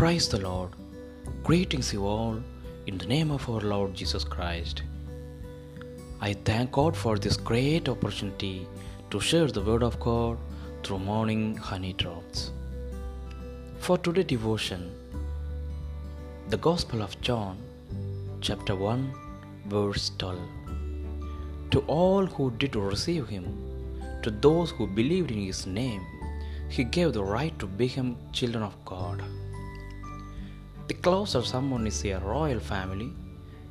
Praise 0.00 0.28
the 0.28 0.38
Lord. 0.40 0.70
Greetings, 1.44 1.92
you 1.92 2.06
all, 2.06 2.42
in 2.86 2.96
the 2.96 3.04
name 3.04 3.30
of 3.30 3.46
our 3.50 3.60
Lord 3.60 3.92
Jesus 3.92 4.24
Christ. 4.24 4.82
I 6.22 6.32
thank 6.32 6.72
God 6.72 6.96
for 6.96 7.18
this 7.18 7.36
great 7.36 7.86
opportunity 7.86 8.66
to 9.10 9.20
share 9.20 9.48
the 9.48 9.60
Word 9.60 9.82
of 9.82 10.00
God 10.00 10.38
through 10.82 11.00
morning 11.00 11.54
honey 11.54 11.92
drops. 11.92 12.50
For 13.78 13.98
today's 13.98 14.24
devotion, 14.24 14.90
the 16.48 16.56
Gospel 16.56 17.02
of 17.02 17.20
John, 17.20 17.58
chapter 18.40 18.74
1, 18.74 19.12
verse 19.66 20.12
12. 20.16 20.38
To 21.72 21.80
all 21.80 22.24
who 22.24 22.50
did 22.52 22.74
receive 22.74 23.28
him, 23.28 23.44
to 24.22 24.30
those 24.30 24.70
who 24.70 24.86
believed 24.86 25.30
in 25.30 25.44
his 25.44 25.66
name, 25.66 26.00
he 26.70 26.84
gave 26.84 27.12
the 27.12 27.22
right 27.22 27.58
to 27.58 27.66
become 27.66 28.16
children 28.32 28.64
of 28.64 28.82
God. 28.86 29.22
The 30.90 30.94
closer 30.94 31.40
someone 31.42 31.86
is 31.86 32.04
a 32.04 32.18
royal 32.18 32.58
family 32.58 33.12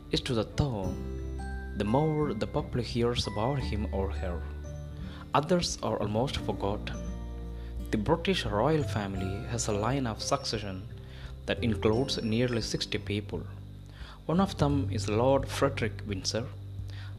is 0.10 0.22
to 0.22 0.34
the 0.34 0.46
throne, 0.46 0.96
the 1.76 1.84
more 1.84 2.34
the 2.34 2.48
public 2.48 2.86
hears 2.86 3.28
about 3.28 3.60
him 3.60 3.90
or 3.92 4.10
her. 4.10 4.42
Others 5.34 5.80
are 5.84 5.98
almost 5.98 6.38
forgotten. 6.38 6.96
The 7.92 7.98
British 7.98 8.46
royal 8.46 8.84
family 8.84 9.46
has 9.50 9.68
a 9.68 9.74
line 9.74 10.08
of 10.08 10.22
succession 10.22 10.88
that 11.46 11.62
includes 11.62 12.24
nearly 12.24 12.62
60 12.62 12.98
people. 13.00 13.44
One 14.26 14.40
of 14.40 14.58
them 14.58 14.88
is 14.90 15.10
Lord 15.10 15.46
Frederick 15.46 16.02
Windsor, 16.08 16.46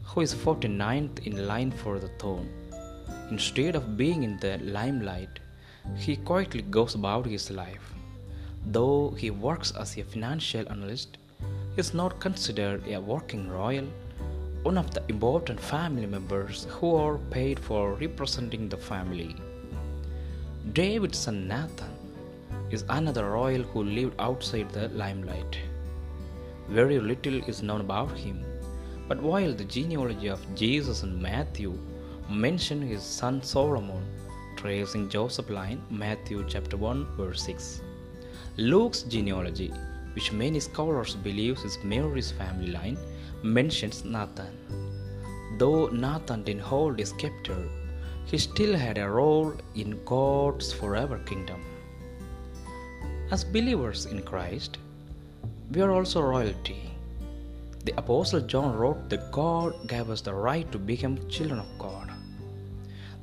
who 0.03 0.21
is 0.21 0.33
49th 0.33 1.27
in 1.27 1.45
line 1.45 1.69
for 1.69 1.99
the 1.99 2.09
throne. 2.17 2.49
Instead 3.29 3.75
of 3.75 3.97
being 3.97 4.23
in 4.23 4.37
the 4.37 4.57
limelight, 4.63 5.41
he 5.95 6.15
quietly 6.15 6.63
goes 6.63 6.95
about 6.95 7.27
his 7.27 7.51
life. 7.51 7.93
Though 8.65 9.11
he 9.17 9.31
works 9.31 9.71
as 9.71 9.97
a 9.97 10.03
financial 10.03 10.69
analyst, 10.69 11.17
he 11.75 11.79
is 11.79 11.93
not 11.93 12.19
considered 12.19 12.87
a 12.87 13.01
working 13.01 13.49
royal, 13.49 13.87
one 14.63 14.77
of 14.77 14.91
the 14.91 15.03
important 15.09 15.59
family 15.59 16.05
members 16.05 16.67
who 16.69 16.95
are 16.95 17.17
paid 17.17 17.59
for 17.59 17.93
representing 17.95 18.69
the 18.69 18.77
family. 18.77 19.35
David's 20.73 21.17
son 21.17 21.47
Nathan 21.47 21.89
is 22.69 22.85
another 22.89 23.31
royal 23.31 23.63
who 23.63 23.83
lived 23.83 24.13
outside 24.19 24.69
the 24.71 24.89
limelight. 24.89 25.57
Very 26.69 26.99
little 26.99 27.43
is 27.45 27.63
known 27.63 27.81
about 27.81 28.15
him, 28.15 28.45
but 29.07 29.21
while 29.21 29.53
the 29.53 29.65
genealogy 29.65 30.27
of 30.27 30.55
Jesus 30.55 31.03
and 31.03 31.19
Matthew 31.19 31.77
mention 32.29 32.81
his 32.81 33.01
son 33.01 33.41
Solomon, 33.41 34.05
tracing 34.55 35.09
Joseph 35.09 35.49
line, 35.49 35.81
Matthew 35.89 36.45
chapter 36.47 36.77
1 36.77 37.17
verse 37.17 37.43
6. 37.43 37.81
Luke's 38.57 39.03
genealogy, 39.03 39.71
which 40.13 40.33
many 40.33 40.59
scholars 40.59 41.15
believe 41.15 41.57
is 41.63 41.77
Mary's 41.85 42.31
family 42.31 42.71
line, 42.71 42.97
mentions 43.43 44.03
Nathan. 44.03 44.57
Though 45.57 45.87
Nathan 45.87 46.43
didn't 46.43 46.63
hold 46.63 46.99
a 46.99 47.05
scepter, 47.05 47.69
he 48.25 48.37
still 48.37 48.75
had 48.75 48.97
a 48.97 49.09
role 49.09 49.53
in 49.75 50.03
God's 50.03 50.73
forever 50.73 51.17
kingdom. 51.19 51.61
As 53.31 53.45
believers 53.45 54.05
in 54.07 54.21
Christ, 54.21 54.77
we 55.71 55.81
are 55.81 55.91
also 55.91 56.21
royalty. 56.21 56.91
The 57.85 57.97
Apostle 57.97 58.41
John 58.41 58.75
wrote 58.75 59.09
that 59.09 59.31
God 59.31 59.87
gave 59.87 60.09
us 60.09 60.19
the 60.19 60.33
right 60.33 60.69
to 60.73 60.77
become 60.77 61.29
children 61.29 61.59
of 61.59 61.79
God. 61.79 62.11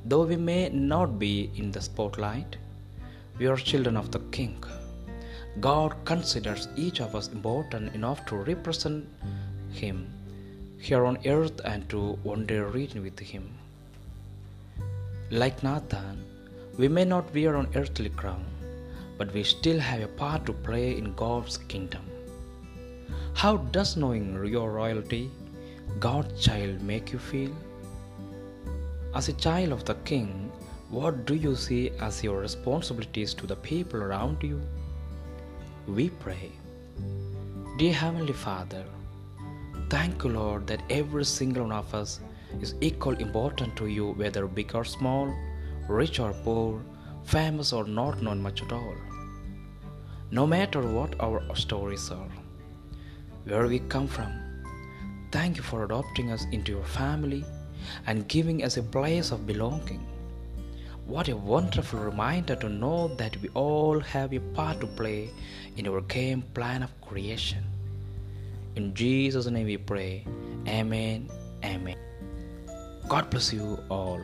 Though 0.05 0.25
we 0.25 0.37
may 0.37 0.69
not 0.69 1.19
be 1.19 1.51
in 1.55 1.71
the 1.71 1.81
spotlight, 1.81 2.57
we 3.37 3.45
are 3.45 3.55
children 3.55 3.95
of 3.95 4.09
the 4.09 4.19
King. 4.31 4.63
God 5.59 5.95
considers 6.05 6.67
each 6.75 7.01
of 7.01 7.15
us 7.15 7.27
important 7.29 7.93
enough 7.95 8.25
to 8.27 8.35
represent 8.35 9.05
Him 9.71 10.07
here 10.77 11.05
on 11.05 11.17
earth 11.25 11.59
and 11.65 11.89
to 11.89 12.13
one 12.23 12.45
day 12.45 12.59
reign 12.59 13.01
with 13.03 13.19
Him. 13.19 13.49
Like 15.31 15.61
Nathan, 15.63 16.23
we 16.77 16.87
may 16.87 17.03
not 17.03 17.33
wear 17.33 17.55
an 17.55 17.67
earthly 17.75 18.09
crown, 18.09 18.45
but 19.17 19.33
we 19.33 19.43
still 19.43 19.79
have 19.79 20.01
a 20.01 20.07
part 20.07 20.45
to 20.45 20.53
play 20.53 20.97
in 20.97 21.13
God's 21.13 21.57
kingdom. 21.57 22.03
How 23.33 23.57
does 23.57 23.97
knowing 23.97 24.45
your 24.45 24.71
royalty, 24.71 25.29
God's 25.99 26.41
child, 26.41 26.81
make 26.81 27.11
you 27.11 27.19
feel? 27.19 27.51
As 29.13 29.27
a 29.27 29.33
child 29.33 29.73
of 29.73 29.85
the 29.85 29.95
King, 30.05 30.51
what 30.89 31.25
do 31.25 31.35
you 31.35 31.55
see 31.55 31.91
as 31.99 32.23
your 32.23 32.39
responsibilities 32.39 33.33
to 33.35 33.45
the 33.45 33.55
people 33.57 34.01
around 34.01 34.41
you? 34.41 34.61
We 35.87 36.09
pray. 36.09 36.51
Dear 37.77 37.93
Heavenly 37.93 38.33
Father, 38.33 38.83
thank 39.89 40.23
you, 40.23 40.31
Lord, 40.31 40.67
that 40.67 40.83
every 40.89 41.25
single 41.25 41.63
one 41.63 41.71
of 41.71 41.93
us 41.95 42.19
is 42.61 42.75
equally 42.81 43.23
important 43.23 43.75
to 43.77 43.87
you, 43.87 44.11
whether 44.11 44.45
big 44.45 44.75
or 44.75 44.83
small, 44.83 45.33
rich 45.87 46.19
or 46.19 46.33
poor, 46.43 46.81
famous 47.23 47.73
or 47.73 47.85
not 47.85 48.21
known 48.21 48.41
much 48.41 48.61
at 48.61 48.71
all. 48.71 48.95
No 50.31 50.45
matter 50.45 50.81
what 50.81 51.19
our 51.19 51.41
stories 51.55 52.11
are, 52.11 52.31
where 53.45 53.67
we 53.67 53.79
come 53.79 54.07
from, 54.07 54.31
thank 55.31 55.57
you 55.57 55.63
for 55.63 55.85
adopting 55.85 56.31
us 56.31 56.45
into 56.51 56.71
your 56.73 56.85
family 56.85 57.43
and 58.05 58.27
giving 58.27 58.63
us 58.63 58.77
a 58.77 58.83
place 58.83 59.31
of 59.31 59.47
belonging. 59.47 60.05
What 61.09 61.27
a 61.27 61.35
wonderful 61.35 62.01
reminder 62.01 62.55
to 62.57 62.69
know 62.69 63.07
that 63.17 63.35
we 63.41 63.49
all 63.55 63.99
have 63.99 64.31
a 64.31 64.37
part 64.53 64.79
to 64.81 64.85
play 64.85 65.31
in 65.75 65.87
our 65.87 66.01
game 66.01 66.43
plan 66.53 66.83
of 66.83 66.91
creation. 67.01 67.63
In 68.75 68.93
Jesus' 68.93 69.47
name 69.47 69.65
we 69.65 69.77
pray. 69.77 70.23
Amen. 70.67 71.27
Amen. 71.65 71.97
God 73.07 73.31
bless 73.31 73.51
you 73.51 73.79
all. 73.89 74.21